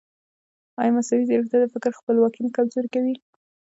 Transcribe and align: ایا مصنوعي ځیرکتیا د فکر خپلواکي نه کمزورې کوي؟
ایا 0.79 0.93
مصنوعي 0.95 1.23
ځیرکتیا 1.29 1.57
د 1.61 1.65
فکر 1.73 1.91
خپلواکي 1.99 2.39
نه 2.45 2.49
کمزورې 2.57 2.89
کوي؟ 2.95 3.15